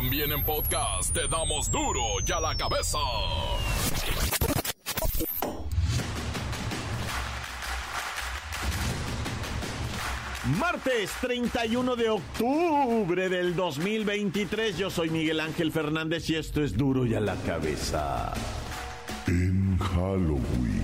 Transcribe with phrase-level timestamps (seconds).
[0.00, 2.96] También en podcast te damos duro y a la cabeza.
[10.58, 17.04] Martes 31 de octubre del 2023, yo soy Miguel Ángel Fernández y esto es duro
[17.04, 18.32] y a la cabeza.
[19.26, 20.79] En Halloween.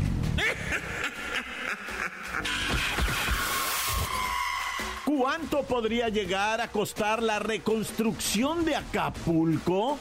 [5.19, 9.99] ¿Cuánto podría llegar a costar la reconstrucción de Acapulco?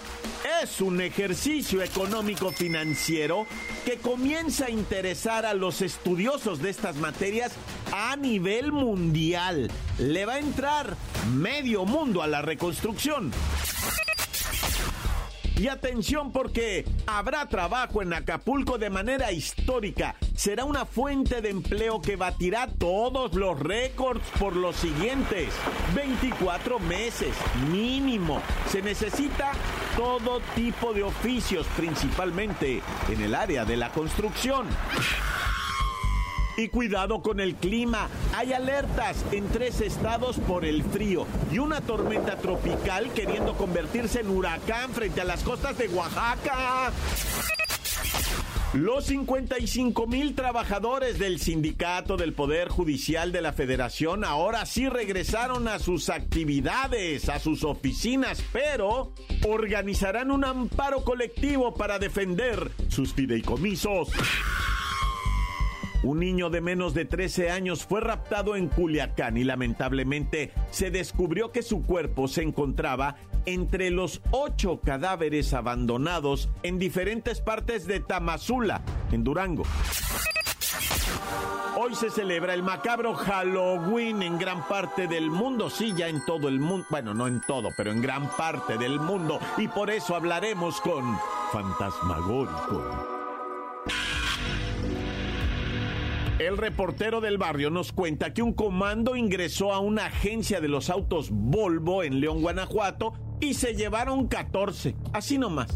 [0.61, 3.47] Es un ejercicio económico financiero
[3.85, 7.53] que comienza a interesar a los estudiosos de estas materias
[7.93, 9.71] a nivel mundial.
[9.99, 10.97] Le va a entrar
[11.33, 13.31] medio mundo a la reconstrucción.
[15.57, 20.15] Y atención porque habrá trabajo en Acapulco de manera histórica.
[20.35, 25.53] Será una fuente de empleo que batirá todos los récords por los siguientes
[25.95, 27.33] 24 meses
[27.71, 28.41] mínimo.
[28.69, 29.51] Se necesita
[29.95, 34.67] todo tipo de oficios, principalmente en el área de la construcción.
[36.57, 38.09] Y cuidado con el clima.
[38.33, 44.29] Hay alertas en tres estados por el frío y una tormenta tropical queriendo convertirse en
[44.29, 46.91] huracán frente a las costas de Oaxaca.
[48.75, 55.69] Los 55 mil trabajadores del sindicato del Poder Judicial de la Federación ahora sí regresaron
[55.69, 59.13] a sus actividades, a sus oficinas, pero
[59.47, 64.09] organizarán un amparo colectivo para defender sus fideicomisos.
[66.03, 71.51] Un niño de menos de 13 años fue raptado en Culiacán y lamentablemente se descubrió
[71.51, 73.15] que su cuerpo se encontraba
[73.45, 79.63] entre los ocho cadáveres abandonados en diferentes partes de Tamazula, en Durango.
[81.77, 86.47] Hoy se celebra el macabro Halloween en gran parte del mundo, sí, ya en todo
[86.47, 90.15] el mundo, bueno, no en todo, pero en gran parte del mundo, y por eso
[90.15, 91.17] hablaremos con
[91.51, 93.14] Fantasmagórico.
[96.39, 100.89] El reportero del barrio nos cuenta que un comando ingresó a una agencia de los
[100.89, 105.73] autos Volvo en León, Guanajuato, y se llevaron 14, así nomás.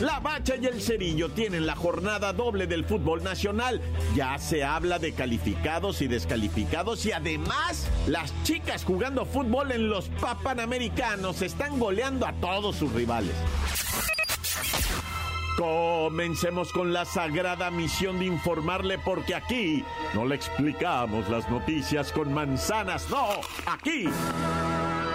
[0.00, 3.80] La Bacha y el Cerillo tienen la jornada doble del fútbol nacional.
[4.14, 10.08] Ya se habla de calificados y descalificados y además las chicas jugando fútbol en los
[10.20, 13.34] Papanamericanos están goleando a todos sus rivales.
[15.56, 22.32] Comencemos con la sagrada misión de informarle porque aquí no le explicamos las noticias con
[22.32, 23.28] manzanas, no,
[23.66, 24.08] aquí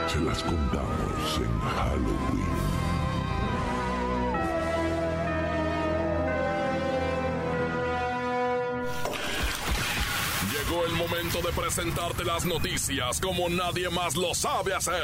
[0.08, 2.58] Se las contamos en Halloween.
[10.52, 15.04] Llegó el momento de presentarte las noticias como nadie más lo sabe hacer.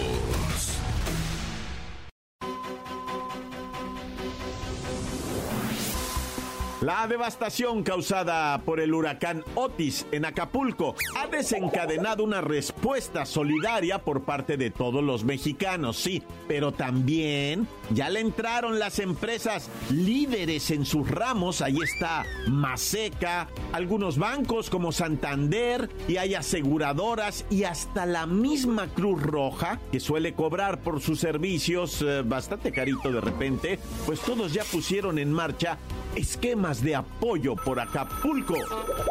[6.81, 14.23] La devastación causada por el huracán Otis en Acapulco ha desencadenado una respuesta solidaria por
[14.23, 20.85] parte de todos los mexicanos, sí, pero también ya le entraron las empresas líderes en
[20.85, 28.25] sus ramos, ahí está Maseca, algunos bancos como Santander y hay aseguradoras y hasta la
[28.25, 34.19] misma Cruz Roja que suele cobrar por sus servicios eh, bastante carito de repente, pues
[34.21, 35.77] todos ya pusieron en marcha
[36.15, 38.55] esquemas de apoyo por Acapulco.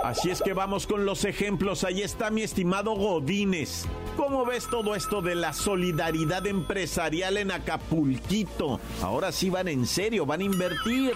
[0.04, 1.84] Así es que vamos con los ejemplos.
[1.84, 3.86] Ahí está mi estimado Godínez.
[4.16, 8.69] ¿Cómo ves todo esto de la solidaridad empresarial en Acapulquito?
[9.03, 11.12] Ahora sí van en serio, van a invertir.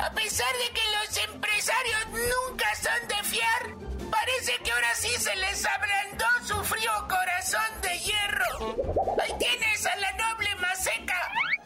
[0.00, 5.34] A pesar de que los empresarios nunca son de fiar, parece que ahora sí se
[5.36, 8.76] les ablandó su frío corazón de hierro.
[9.22, 11.20] Ahí tienes a la noble Maseca,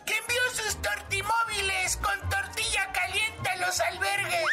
[0.04, 4.46] que envió sus tortimóviles con tortilla caliente a los albergues.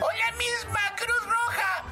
[0.00, 1.84] O la misma Cruz Roja,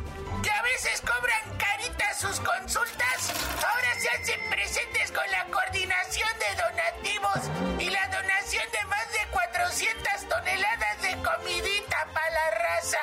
[0.42, 6.62] que a veces cobran caritas sus consultas, ahora se hacen presentes con la coordinación de
[6.62, 12.98] donativos y la donación de más de 400 toneladas de comidita para la raza.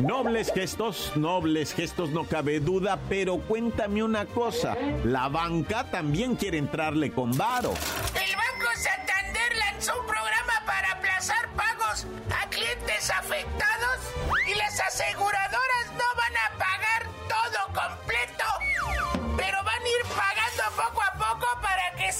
[0.00, 6.58] Nobles gestos, nobles gestos, no cabe duda, pero cuéntame una cosa, la banca también quiere
[6.58, 7.74] entrarle con varo.
[8.14, 13.70] El Banco Santander lanzó un programa para aplazar pagos a clientes afectados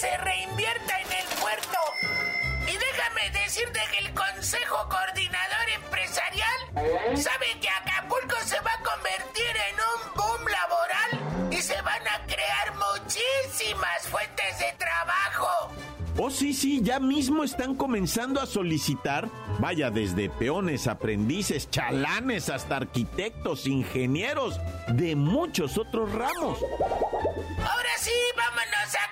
[0.00, 1.78] se reinvierta en el puerto.
[2.66, 9.54] Y déjame decirte que el Consejo Coordinador Empresarial sabe que Acapulco se va a convertir
[9.68, 15.74] en un boom laboral y se van a crear muchísimas fuentes de trabajo.
[16.16, 22.76] Oh, sí, sí, ya mismo están comenzando a solicitar, vaya, desde peones, aprendices, chalanes, hasta
[22.76, 24.58] arquitectos, ingenieros,
[24.88, 26.58] de muchos otros ramos.
[27.58, 29.09] Ahora sí, vámonos a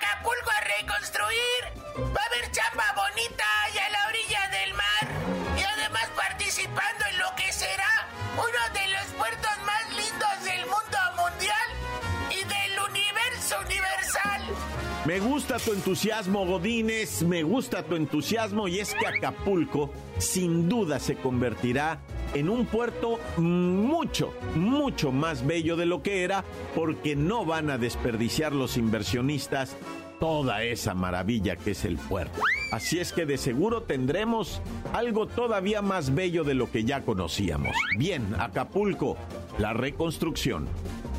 [15.09, 19.89] Me gusta tu entusiasmo, Godínez, me gusta tu entusiasmo y es que Acapulco
[20.19, 21.99] sin duda se convertirá
[22.35, 26.45] en un puerto mucho, mucho más bello de lo que era
[26.75, 29.75] porque no van a desperdiciar los inversionistas
[30.19, 32.39] toda esa maravilla que es el puerto.
[32.71, 34.61] Así es que de seguro tendremos
[34.93, 37.75] algo todavía más bello de lo que ya conocíamos.
[37.97, 39.17] Bien, Acapulco,
[39.57, 40.67] la reconstrucción.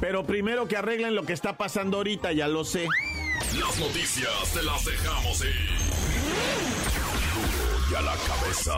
[0.01, 2.87] Pero primero que arreglen lo que está pasando ahorita, ya lo sé.
[3.41, 5.71] Las noticias te las dejamos ir.
[7.91, 8.75] Y a la cabeza.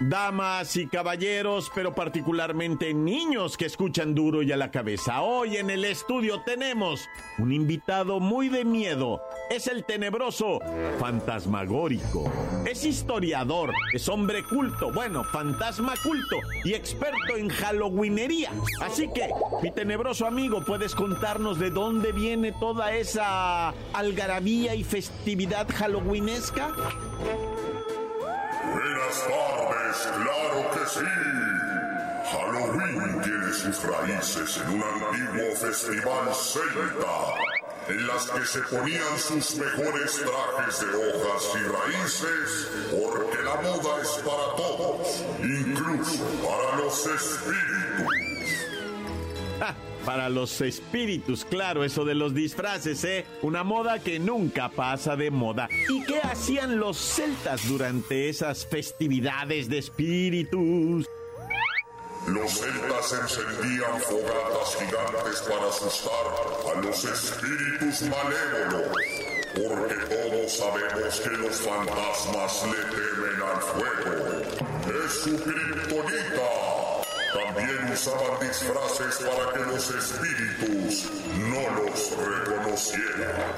[0.00, 5.22] Damas y caballeros, pero particularmente niños que escuchan duro y a la cabeza.
[5.22, 7.08] Hoy en el estudio tenemos
[7.38, 9.22] un invitado muy de miedo.
[9.50, 10.60] Es el tenebroso
[10.98, 12.30] fantasmagórico.
[12.66, 18.50] Es historiador, es hombre culto, bueno, fantasma culto y experto en halloweenería.
[18.82, 19.30] Así que,
[19.62, 26.68] mi tenebroso amigo, ¿puedes contarnos de dónde viene toda esa algarabía y festividad halloweenesca?
[28.70, 31.06] Buenas tardes, claro que sí.
[32.30, 37.34] Halloween tiene sus raíces en un antiguo festival celta,
[37.94, 44.08] las que se ponían sus mejores trajes de hojas y raíces, porque la moda es
[44.24, 48.14] para todos, incluso para los espíritus.
[49.60, 49.74] Ah,
[50.04, 53.24] para los espíritus, claro, eso de los disfraces, ¿eh?
[53.42, 55.68] Una moda que nunca pasa de moda.
[55.88, 61.06] ¿Y qué hacían los celtas durante esas festividades de espíritus?
[62.32, 68.96] Los celtas encendían fogatas gigantes para asustar a los espíritus malévolos,
[69.54, 75.04] porque todos sabemos que los fantasmas le temen al fuego.
[75.04, 76.50] Es su kriptonita.
[77.32, 83.54] También usaban disfraces para que los espíritus no los reconocieran.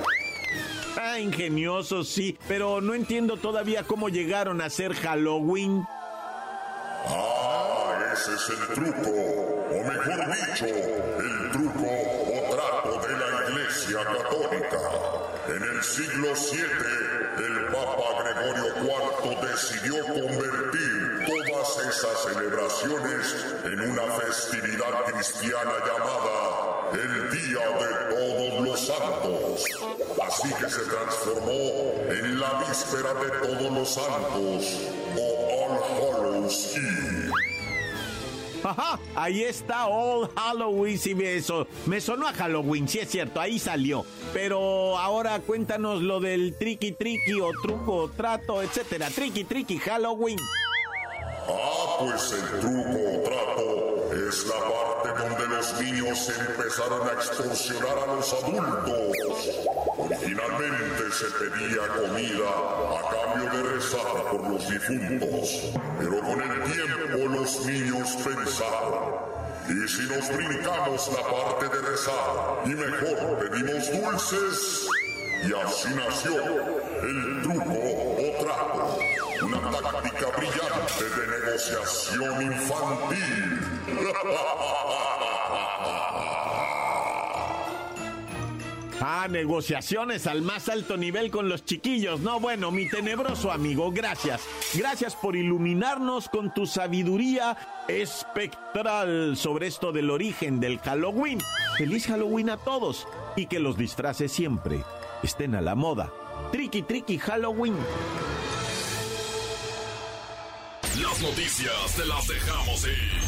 [0.96, 5.84] Ah, ingenioso, sí, pero no entiendo todavía cómo llegaron a ser Halloween.
[7.06, 7.39] Ah,
[8.20, 14.80] ese es el truco, o mejor dicho, el truco o trato de la Iglesia Católica.
[15.48, 24.02] En el siglo VII, el Papa Gregorio IV decidió convertir todas esas celebraciones en una
[24.12, 29.64] festividad cristiana llamada el Día de Todos los Santos.
[30.26, 34.78] Así que se transformó en la víspera de Todos los Santos,
[35.16, 37.59] o All Hallows Eve.
[38.62, 43.58] Ajá, ahí está All Halloween, sí, eso, me sonó a Halloween, sí es cierto, ahí
[43.58, 44.04] salió.
[44.32, 49.08] Pero ahora cuéntanos lo del tricky tricky o truco o trato, etcétera.
[49.10, 50.38] Tricky tricky Halloween.
[51.48, 53.89] Ah, pues el truco o trato
[54.30, 59.50] es la parte donde los niños empezaron a extorsionar a los adultos.
[59.98, 62.50] Originalmente se pedía comida
[62.96, 69.16] a cambio de rezar por los difuntos, pero con el tiempo los niños pensaron,
[69.68, 74.86] ¿y si nos brincamos la parte de rezar y mejor pedimos dulces?
[75.42, 76.36] Y así nació
[77.02, 78.98] el truco o trato,
[79.42, 83.60] una táctica brillante de negociación infantil.
[89.02, 92.20] Ah, negociaciones al más alto nivel con los chiquillos.
[92.20, 94.42] No, bueno, mi tenebroso amigo, gracias.
[94.74, 97.56] Gracias por iluminarnos con tu sabiduría
[97.88, 101.40] espectral sobre esto del origen del Halloween.
[101.78, 104.84] Feliz Halloween a todos y que los disfraces siempre
[105.22, 106.12] estén a la moda.
[106.52, 107.76] Tricky, tricky Halloween.
[111.02, 113.20] Las noticias te las dejamos ir.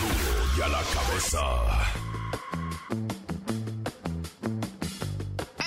[0.00, 1.40] Duro y a la cabeza.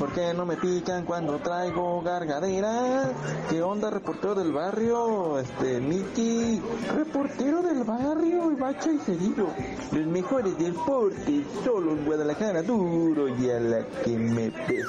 [0.00, 3.12] ¿Por qué no me pican cuando traigo gargadera?
[3.50, 5.38] ¿Qué onda, reportero del barrio?
[5.38, 6.58] Este, Miki,
[6.96, 9.48] reportero del barrio, bacha y cerillo.
[9.92, 14.88] Los mejores deportes, solo en Guadalajara, duro y a la que me pesa.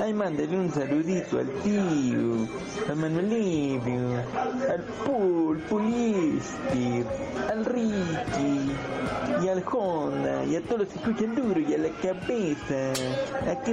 [0.00, 2.48] Ay, mándale un saludito al tío,
[2.90, 3.90] a Manuelito,
[4.70, 4.84] al
[5.68, 7.04] Pulisti,
[7.50, 8.72] al Ricky
[9.42, 12.92] y al Honda y a todos los que escuchan duro y a la cabeza.
[13.50, 13.72] Aquí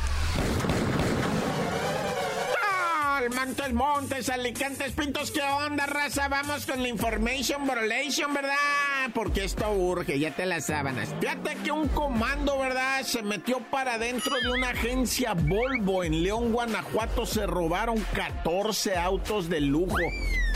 [3.29, 6.27] Montes, Montes, Alicantes, Pintos, ¿qué onda, raza?
[6.27, 8.55] Vamos con la information, borolation, ¿verdad?
[9.13, 11.13] Porque esto urge, ya te las sábanas.
[11.19, 13.03] Fíjate que un comando, ¿verdad?
[13.03, 17.25] Se metió para dentro de una agencia Volvo en León, Guanajuato.
[17.25, 19.97] Se robaron 14 autos de lujo.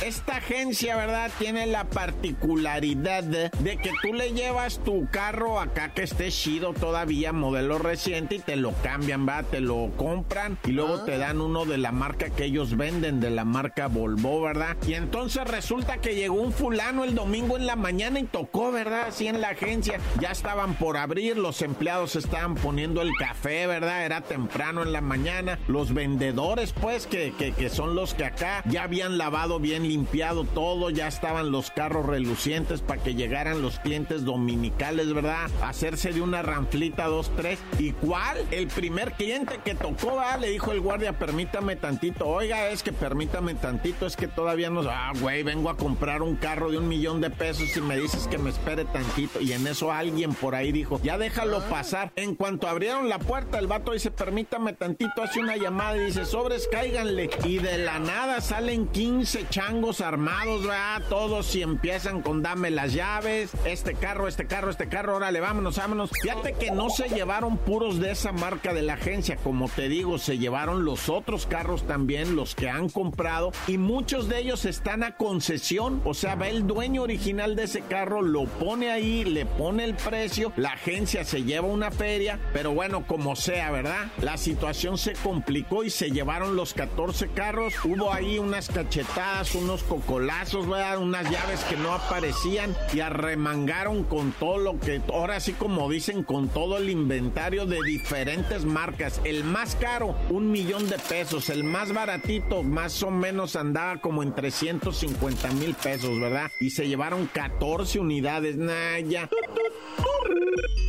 [0.03, 1.31] Esta agencia, ¿verdad?
[1.39, 7.31] Tiene la particularidad de, que tú le llevas tu carro acá que esté chido todavía,
[7.31, 9.45] modelo reciente, y te lo cambian, ¿verdad?
[9.51, 13.29] Te lo compran y luego te dan uno de la marca que ellos venden, de
[13.29, 14.75] la marca Volvo, ¿verdad?
[14.85, 19.07] Y entonces resulta que llegó un fulano el domingo en la mañana y tocó, ¿verdad?
[19.07, 19.99] Así en la agencia.
[20.19, 24.05] Ya estaban por abrir, los empleados estaban poniendo el café, ¿verdad?
[24.05, 25.57] Era temprano en la mañana.
[25.67, 30.43] Los vendedores, pues, que, que, que son los que acá ya habían lavado bien limpiado
[30.43, 35.49] todo, ya estaban los carros relucientes para que llegaran los clientes dominicales, ¿verdad?
[35.63, 37.59] Hacerse de una ranflita, dos, tres.
[37.79, 38.37] ¿Y cuál?
[38.51, 40.39] El primer cliente que tocó, ¿verdad?
[40.39, 42.27] Le dijo el guardia, permítame tantito.
[42.27, 44.81] Oiga, es que permítame tantito, es que todavía no...
[44.89, 48.27] Ah, güey, vengo a comprar un carro de un millón de pesos y me dices
[48.27, 49.39] que me espere tantito.
[49.41, 52.11] Y en eso alguien por ahí dijo, ya déjalo pasar.
[52.15, 56.25] En cuanto abrieron la puerta, el vato dice, permítame tantito, hace una llamada y dice,
[56.25, 57.29] sobres, cáiganle.
[57.43, 61.01] Y de la nada salen 15 changos armados, ¿verdad?
[61.09, 65.77] Todos y empiezan con dame las llaves, este carro, este carro, este carro, órale, vámonos,
[65.77, 66.11] vámonos.
[66.21, 70.17] Fíjate que no se llevaron puros de esa marca de la agencia, como te digo,
[70.17, 75.03] se llevaron los otros carros también, los que han comprado, y muchos de ellos están
[75.03, 79.45] a concesión, o sea, va el dueño original de ese carro, lo pone ahí, le
[79.45, 84.07] pone el precio, la agencia se lleva una feria, pero bueno, como sea, ¿verdad?
[84.21, 89.64] La situación se complicó y se llevaron los 14 carros, hubo ahí unas cachetadas, un
[89.65, 90.99] unos cocolazos, ¿verdad?
[90.99, 96.23] unas llaves que no aparecían y arremangaron con todo lo que, ahora sí como dicen,
[96.23, 99.19] con todo el inventario de diferentes marcas.
[99.23, 101.49] El más caro, un millón de pesos.
[101.49, 106.51] El más baratito, más o menos andaba como en 350 mil pesos, ¿verdad?
[106.59, 108.57] Y se llevaron 14 unidades.
[108.57, 109.27] Nah, ya.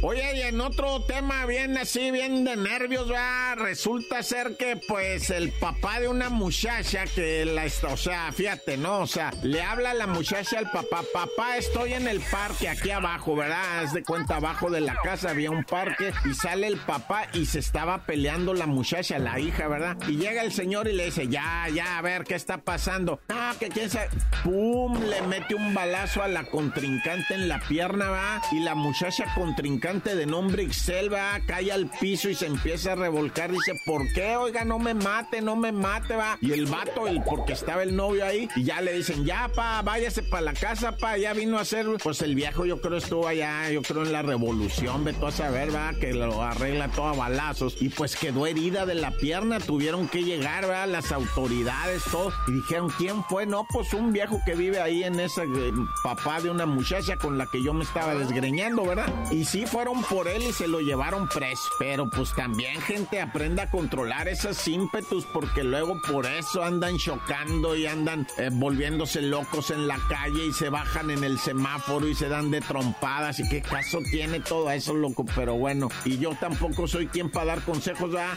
[0.03, 5.31] Oye, y en otro tema bien así, bien de nervios, va, resulta ser que pues
[5.31, 9.01] el papá de una muchacha que la está, o sea, fíjate, ¿no?
[9.01, 13.37] O sea, le habla la muchacha al papá, papá, estoy en el parque aquí abajo,
[13.37, 13.81] ¿verdad?
[13.81, 17.47] Haz de cuenta, abajo de la casa había un parque y sale el papá y
[17.47, 19.97] se estaba peleando la muchacha, la hija, ¿verdad?
[20.09, 23.21] Y llega el señor y le dice, ya, ya, a ver, ¿qué está pasando?
[23.29, 24.09] Ah, que quién sabe,
[24.43, 29.33] pum, le mete un balazo a la contrincante en la pierna, va, y la muchacha
[29.35, 33.53] contrincante de nombre Ixel va, cae al piso y se empieza a revolcar.
[33.53, 34.37] Dice, ¿por qué?
[34.37, 36.39] Oiga, no me mate, no me mate, va.
[36.41, 39.83] Y el vato, el, porque estaba el novio ahí, y ya le dicen, ya, pa,
[39.83, 41.87] váyase para la casa, pa, ya vino a hacer.
[42.03, 45.75] Pues el viejo, yo creo, estuvo allá, yo creo en la revolución, todo a saber,
[45.75, 47.77] va, que lo arregla todo a balazos.
[47.81, 52.33] Y pues quedó herida de la pierna, tuvieron que llegar, va, las autoridades, todo.
[52.49, 53.47] Y dijeron, ¿quién fue?
[53.47, 55.73] No, pues un viejo que vive ahí en ese eh,
[56.03, 59.13] papá de una muchacha con la que yo me estaba desgreñando, ¿verdad?
[59.31, 61.71] Y sí, fue por él y se lo llevaron preso.
[61.79, 67.77] Pero pues también gente aprenda a controlar esos ímpetus porque luego por eso andan chocando
[67.77, 72.15] y andan eh, volviéndose locos en la calle y se bajan en el semáforo y
[72.15, 73.39] se dan de trompadas.
[73.41, 75.25] ¿Y qué caso tiene todo eso, loco?
[75.35, 78.37] Pero bueno, y yo tampoco soy quien para dar consejos, ¿verdad?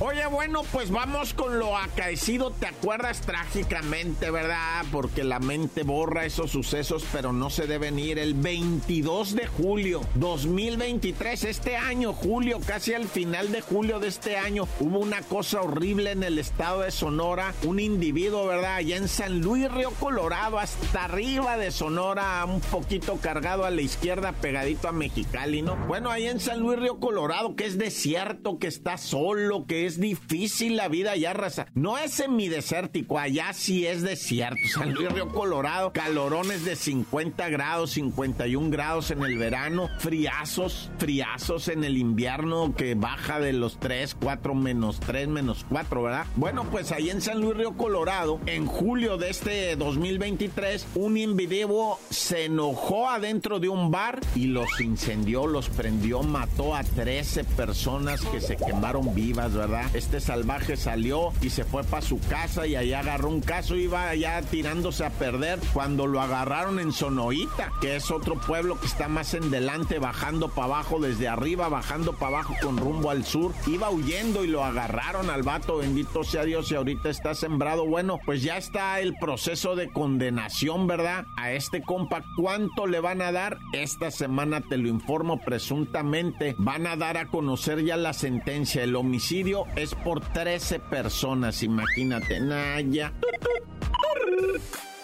[0.00, 4.84] Oye, bueno, pues vamos con lo acaecido, ¿te acuerdas trágicamente, verdad?
[4.90, 8.18] Porque la mente borra esos sucesos, pero no se deben ir.
[8.18, 14.08] El 22 22 de julio 2023, este año, julio, casi al final de julio de
[14.08, 17.54] este año, hubo una cosa horrible en el estado de Sonora.
[17.64, 18.76] Un individuo, ¿verdad?
[18.76, 23.82] Allá en San Luis Río Colorado, hasta arriba de Sonora, un poquito cargado a la
[23.82, 25.76] izquierda, pegadito a Mexicali, ¿no?
[25.86, 30.00] Bueno, ahí en San Luis Río Colorado, que es desierto, que está solo, que es
[30.00, 31.66] difícil la vida allá, raza.
[31.74, 34.60] No es semidesértico, allá sí es desierto.
[34.72, 41.68] San Luis Río Colorado, calorones de 50 grados, 51 grados en el verano, friazos, friazos
[41.68, 46.26] en el invierno que baja de los 3, 4, menos 3, menos 4, ¿verdad?
[46.36, 51.98] Bueno, pues ahí en San Luis Río Colorado, en julio de este 2023, un individuo
[52.10, 58.20] se enojó adentro de un bar y los incendió, los prendió, mató a 13 personas
[58.20, 59.86] que se quemaron vivas, ¿verdad?
[59.92, 64.08] Este salvaje salió y se fue para su casa y ahí agarró un caso, iba
[64.08, 69.08] allá tirándose a perder cuando lo agarraron en Sonoita, que es otro pueblo que está
[69.08, 73.52] más en delante, bajando para abajo desde arriba, bajando para abajo con rumbo al sur.
[73.66, 77.84] Iba huyendo y lo agarraron al vato, bendito sea Dios, y ahorita está sembrado.
[77.84, 81.26] Bueno, pues ya está el proceso de condenación, ¿verdad?
[81.36, 83.58] A este compa, ¿cuánto le van a dar?
[83.72, 88.82] Esta semana te lo informo, presuntamente van a dar a conocer ya la sentencia.
[88.82, 93.12] El homicidio es por 13 personas, imagínate, Naya.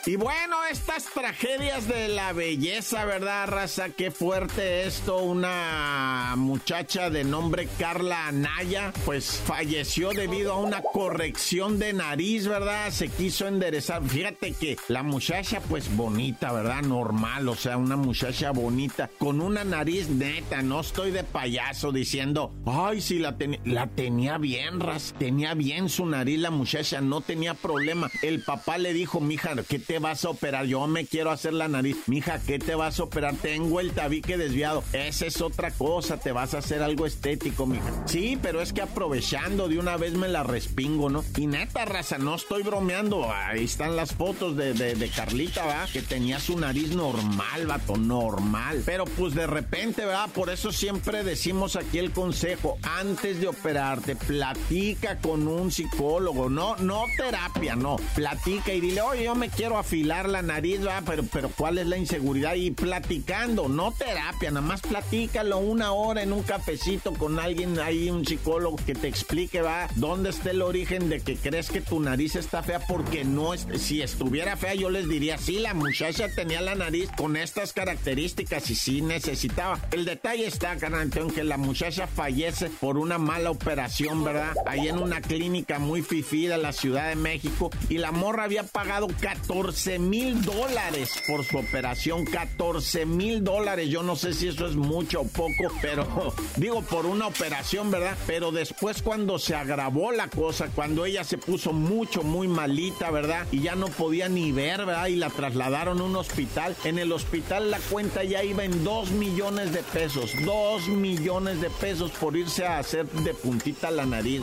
[0.07, 3.91] Y bueno, estas tragedias de la belleza, ¿verdad, raza?
[3.91, 5.19] Qué fuerte esto.
[5.19, 12.91] Una muchacha de nombre Carla Anaya, pues falleció debido a una corrección de nariz, ¿verdad?
[12.91, 14.03] Se quiso enderezar.
[14.03, 16.83] Fíjate que la muchacha, pues bonita, ¿verdad?
[16.83, 20.63] Normal, o sea, una muchacha bonita, con una nariz neta.
[20.63, 26.07] No estoy de payaso diciendo, ay, si la, la tenía bien, ras, tenía bien su
[26.07, 28.11] nariz la muchacha, no tenía problema.
[28.23, 30.67] El papá le dijo, mija, que te vas a operar?
[30.67, 31.97] Yo me quiero hacer la nariz.
[32.09, 33.35] Mija, ¿qué te vas a operar?
[33.37, 34.85] Tengo el tabique desviado.
[34.93, 37.91] Esa es otra cosa, te vas a hacer algo estético, mija.
[38.05, 41.25] Sí, pero es que aprovechando de una vez me la respingo, ¿no?
[41.39, 43.33] Y neta, raza, no estoy bromeando.
[43.33, 45.87] Ahí están las fotos de, de, Carlita, ¿va?
[45.91, 48.83] Que tenía su nariz normal, vato, normal.
[48.85, 50.29] Pero pues de repente, ¿verdad?
[50.35, 52.77] Por eso siempre decimos aquí el consejo.
[52.83, 56.51] Antes de operarte, platica con un psicólogo.
[56.51, 57.97] No, no terapia, no.
[58.15, 61.03] Platica y dile, oye, yo me quiero afilar la nariz, ¿va?
[61.05, 62.55] Pero, pero ¿cuál es la inseguridad?
[62.55, 68.11] Y platicando, no terapia, nada más platícalo una hora en un cafecito con alguien ahí,
[68.11, 72.01] un psicólogo que te explique, va, dónde está el origen de que crees que tu
[72.01, 76.29] nariz está fea, porque no es, si estuviera fea, yo les diría, sí, la muchacha
[76.35, 79.81] tenía la nariz con estas características y sí necesitaba.
[79.91, 84.55] El detalle está, carnal, que la muchacha fallece por una mala operación, ¿verdad?
[84.67, 88.63] Ahí en una clínica muy fifida en la Ciudad de México y la morra había
[88.63, 92.25] pagado 14 14 mil dólares por su operación.
[92.25, 93.91] 14 mil dólares.
[93.91, 98.17] Yo no sé si eso es mucho o poco, pero digo por una operación, ¿verdad?
[98.27, 103.47] Pero después cuando se agravó la cosa, cuando ella se puso mucho, muy malita, ¿verdad?
[103.53, 105.09] Y ya no podía ni ver, ¿verdad?
[105.09, 106.75] Y la trasladaron a un hospital.
[106.85, 110.31] En el hospital la cuenta ya iba en 2 millones de pesos.
[110.47, 114.41] 2 millones de pesos por irse a hacer de puntita la nariz,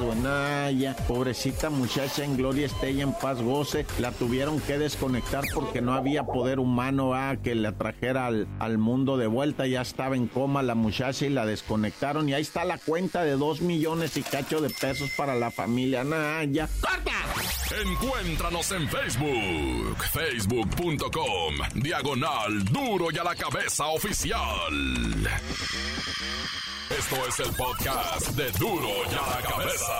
[0.77, 3.87] ya Pobrecita muchacha en gloria esté en paz goce.
[3.97, 5.14] La tuvieron que desconectar
[5.53, 9.67] porque no había poder humano a que la trajera al, mundo de vuelta.
[9.67, 12.29] Ya estaba en coma la muchacha y la desconectaron.
[12.29, 16.03] Y ahí está la cuenta de dos millones y cacho de pesos para la familia.
[16.03, 16.67] Naya.
[16.81, 17.11] ¡Corta!
[17.83, 19.97] Encuéntranos en Facebook.
[20.13, 21.55] Facebook.com.
[21.75, 24.39] Diagonal Duro y a la cabeza oficial.
[26.89, 29.93] Esto es el podcast de Duro y a la cabeza.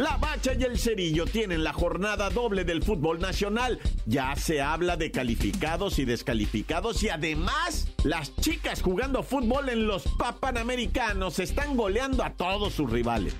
[0.00, 3.78] La Bacha y el Cerillo tienen la jornada doble del fútbol nacional.
[4.06, 10.04] Ya se habla de calificados y descalificados y además las chicas jugando fútbol en los
[10.16, 13.36] Papanamericanos están goleando a todos sus rivales.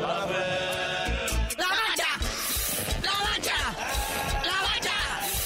[0.00, 0.24] ¡La
[1.68, 2.08] Bacha!
[3.02, 3.58] ¡La Bacha!
[4.46, 4.96] ¡La Bacha!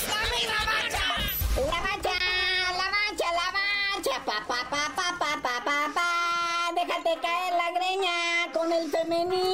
[0.06, 1.06] ¡La Bacha!
[1.56, 2.16] ¡La Bacha!
[2.76, 3.28] ¡La Bacha!
[3.34, 4.16] ¡La Bacha!
[4.24, 6.08] ¡Pa, pa, pa, pa, pa, pa, pa, pa!
[6.76, 9.49] ¡Déjate caer la greña con el femenino!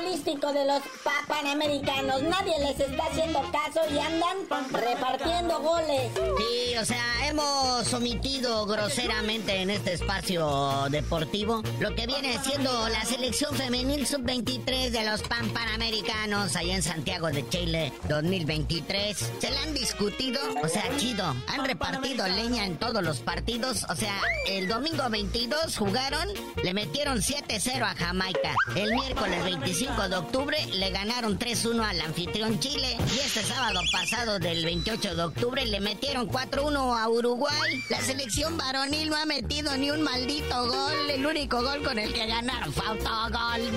[0.00, 0.82] Futbolístico de los
[1.28, 2.22] panamericanos.
[2.22, 4.36] Nadie les está haciendo caso y andan
[4.72, 6.10] repartiendo goles.
[6.14, 13.04] Sí, o sea, hemos omitido groseramente en este espacio deportivo lo que viene siendo la
[13.04, 19.32] selección femenil sub-23 de los pan panamericanos allá en Santiago de Chile 2023.
[19.38, 21.24] Se la han discutido, o sea, chido.
[21.48, 23.84] Han repartido leña en todos los partidos.
[23.88, 26.28] O sea, el domingo 22 jugaron,
[26.62, 28.54] le metieron 7-0 a Jamaica.
[28.74, 32.96] El miércoles 25 de octubre le ganaron ganaron 3-1 al anfitrión Chile.
[33.14, 37.82] Y este sábado pasado del 28 de octubre le metieron 4-1 a Uruguay.
[37.88, 41.10] La selección varonil no ha metido ni un maldito gol.
[41.10, 43.76] El único gol con el que ganaron fue autogol.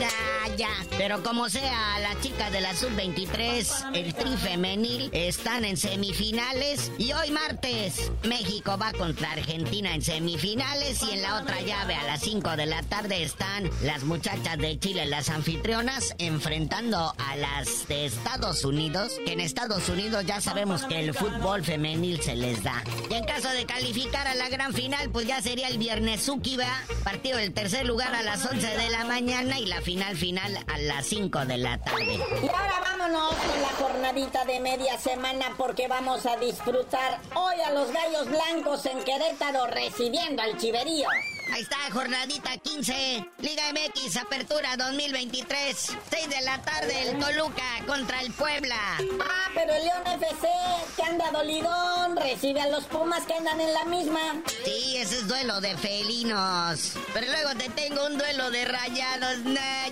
[0.58, 0.70] ya.
[0.98, 6.92] Pero como sea, las chicas de la sub-23, el tri femenil, están en semifinales.
[6.98, 11.02] Y hoy martes, México va contra Argentina en semifinales.
[11.02, 14.78] Y en la otra llave, a las 5 de la tarde, están las muchachas de
[14.78, 19.14] Chile, las anfitrionas, enfrentando a las de Estados Unidos.
[19.26, 22.84] Que en Estados Unidos ya sabemos que el fútbol femenil se les da.
[23.10, 26.84] Y en caso de calificar a la gran final, pues ya sería el viernes va
[27.04, 30.78] partido del tercer lugar a las 11 de la mañana y la final final a
[30.78, 32.20] las 5 de la tarde.
[32.42, 37.72] Y ahora vámonos con la jornadita de media semana porque vamos a disfrutar hoy a
[37.72, 41.08] los Gallos Blancos en Querétaro recibiendo al Chiverío.
[41.54, 48.22] Ahí está, jornadita 15, Liga MX, Apertura 2023, 6 de la tarde, el Toluca contra
[48.22, 48.76] el Puebla.
[49.22, 50.48] Ah, pero el León FC,
[50.96, 54.42] que anda dolidón, recibe a los Pumas que andan en la misma.
[54.66, 56.94] Sí, ese es duelo de felinos.
[57.14, 59.38] Pero luego te tengo un duelo de rayados,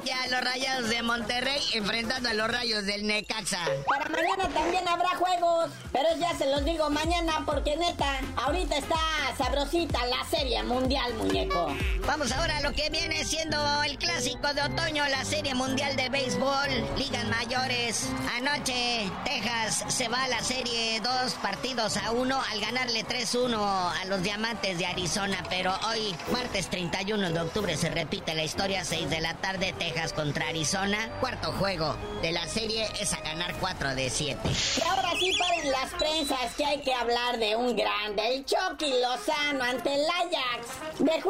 [0.04, 3.64] ya, los rayados de Monterrey enfrentando a los rayos del Necaxa.
[3.88, 8.98] Para mañana también habrá juegos, pero ya se los digo mañana porque neta, ahorita está
[9.38, 11.14] sabrosita la serie mundial,
[12.08, 16.10] Vamos ahora a lo que viene siendo el clásico de otoño, la Serie Mundial de
[16.10, 18.10] Béisbol, Ligas Mayores.
[18.38, 24.06] Anoche, Texas se va a la Serie 2 partidos a 1 al ganarle 3-1 a
[24.06, 25.44] los Diamantes de Arizona.
[25.50, 30.14] Pero hoy, martes 31 de octubre, se repite la historia, 6 de la tarde, Texas
[30.14, 31.10] contra Arizona.
[31.20, 34.40] Cuarto juego de la serie es a ganar 4 de 7.
[34.78, 38.92] Y ahora sí paren las prensas que hay que hablar de un grande, el Chucky
[39.02, 40.68] Lozano ante el Ajax.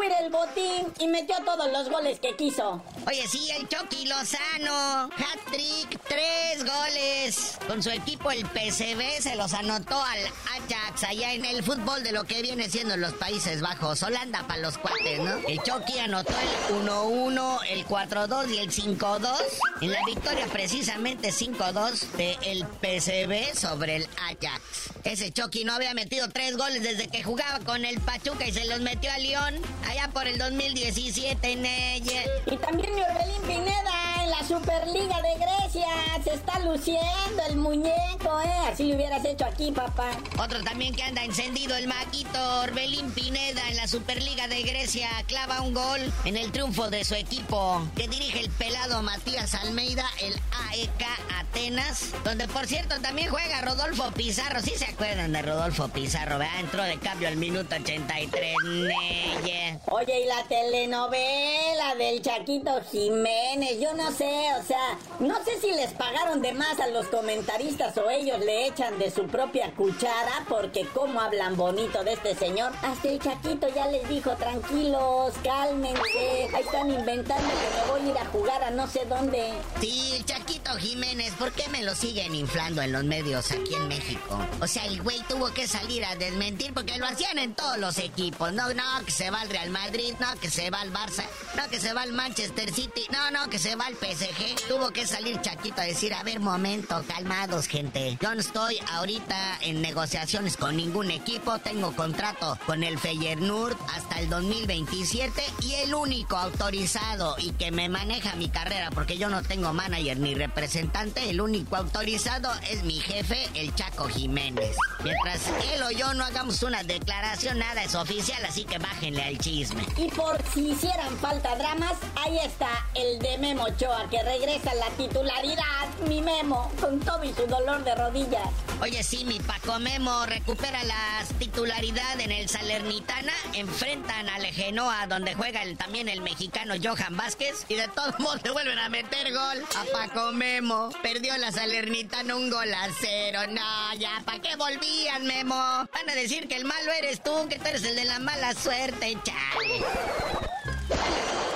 [0.10, 2.82] El botín y metió todos los goles que quiso.
[3.08, 5.10] Oye, sí, el Chucky Lozano.
[5.16, 7.58] Hat-trick, tres goles.
[7.68, 10.20] Con su equipo, el PCB, se los anotó al
[10.56, 14.02] Ajax allá en el fútbol de lo que viene siendo los Países Bajos.
[14.04, 15.36] Holanda para los cuates, ¿no?
[15.48, 16.34] El Chucky anotó
[16.70, 19.38] el 1-1, el 4-2 y el 5-2.
[19.82, 24.62] En la victoria, precisamente 5-2 de el PCB sobre el Ajax.
[25.04, 28.66] Ese Chucky no había metido tres goles desde que jugaba con el Pachuca y se
[28.66, 29.56] los metió a León
[29.91, 32.23] allá por el 2017 en ella.
[32.45, 35.88] Y también Orbelín Pineda la Superliga de Grecia.
[36.24, 38.70] Se está luciendo el muñeco, ¿eh?
[38.72, 40.12] Así lo hubieras hecho aquí, papá.
[40.41, 45.10] Otro también que anda encendido, el maquito Orbelín Pineda en la Superliga de Grecia.
[45.28, 50.06] Clava un gol en el triunfo de su equipo que dirige el pelado Matías Almeida,
[50.22, 50.34] el
[50.70, 51.06] AEK
[51.39, 52.12] Atenas.
[52.24, 54.62] Donde, por cierto, también juega Rodolfo Pizarro.
[54.62, 56.38] ¿Sí se acuerdan de Rodolfo Pizarro?
[56.38, 56.60] ¿verdad?
[56.60, 58.56] Entró de cambio al minuto 83.
[58.63, 59.80] Neye.
[59.88, 65.71] Oye, y la telenovela del Chaquito Jiménez, yo no sé, o sea, no sé si
[65.71, 70.45] les pagaron de más a los comentaristas o ellos le echan de su propia cuchara,
[70.47, 72.71] porque cómo hablan bonito de este señor.
[72.81, 78.12] Hasta el Chaquito ya les dijo, tranquilos, cálmense, ahí están inventando que me voy a
[78.12, 79.53] ir a jugar a no sé dónde.
[79.79, 83.88] Sí, el Chaquito Jiménez, ¿por qué me lo siguen inflando en los medios aquí en
[83.88, 84.39] México?
[84.62, 87.97] O sea, el güey tuvo que salir a desmentir porque lo hacían en todos los
[87.97, 88.53] equipos.
[88.53, 91.67] No, no, que se va al Real Madrid no, que se va al Barça, no,
[91.69, 94.67] que se va al Manchester City, no, no, que se va al PSG.
[94.67, 98.17] Tuvo que salir Chaquito a decir, a ver, momento, calmados, gente.
[98.21, 104.19] Yo no estoy ahorita en negociaciones con ningún equipo, tengo contrato con el Feyenoord hasta
[104.19, 109.43] el 2027 y el único autorizado y que me maneja mi carrera, porque yo no
[109.43, 114.76] tengo manager ni representante, el único autorizado es mi jefe, el Chaco Jiménez.
[115.04, 119.38] Mientras él o yo no hagamos una declaración, nada es oficial, así que bájenle al
[119.38, 119.86] chisme.
[119.97, 124.89] Y por si hicieran falta dramas, ahí está el de Memo Ochoa que regresa la
[124.91, 125.88] titularidad.
[126.08, 128.49] Mi Memo, con todo y su dolor de rodillas.
[128.82, 133.34] Oye, sí, mi Paco Memo recupera la titularidad en el Salernitana.
[133.54, 137.65] Enfrentan al Genoa, donde juega también el mexicano Johan Vázquez.
[137.67, 140.89] Y de todos modos le vuelven a meter gol a Paco Memo.
[141.04, 143.41] Perdió la Salernitana un gol a cero.
[143.49, 145.56] No, ya, ¿para qué volvían, Memo?
[145.56, 148.54] Van a decir que el malo eres tú, que tú eres el de la mala
[148.54, 149.86] suerte, chale.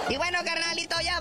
[0.08, 1.14] Y bueno, carnalito, ya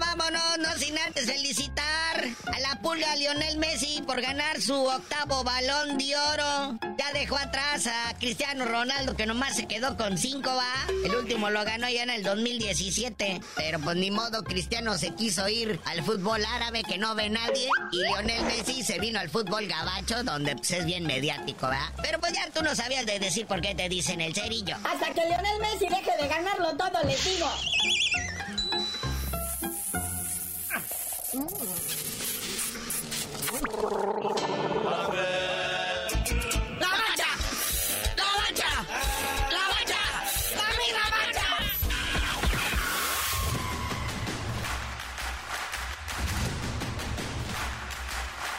[1.23, 6.79] felicitar a la pulga Lionel Messi por ganar su octavo balón de oro.
[6.99, 10.87] Ya dejó atrás a Cristiano Ronaldo, que nomás se quedó con cinco, va.
[11.05, 13.41] El último lo ganó ya en el 2017.
[13.57, 17.69] Pero pues ni modo, Cristiano se quiso ir al fútbol árabe que no ve nadie.
[17.93, 21.93] Y Lionel Messi se vino al fútbol gabacho, donde pues, es bien mediático, va.
[22.03, 24.77] Pero pues ya tú no sabías de decir por qué te dicen el cerillo.
[24.85, 27.49] Hasta que Lionel Messi deje de ganarlo todo, les digo.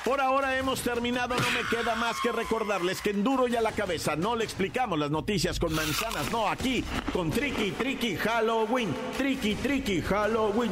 [0.03, 3.61] Por ahora hemos terminado, no me queda más que recordarles que en duro y a
[3.61, 6.83] la cabeza no le explicamos las noticias con manzanas, no, aquí
[7.13, 10.71] con Tricky Tricky Halloween, Tricky Tricky Halloween.